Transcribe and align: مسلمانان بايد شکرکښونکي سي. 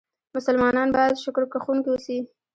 مسلمانان 0.35 0.89
بايد 0.95 1.15
شکرکښونکي 1.23 1.93
سي. 2.05 2.17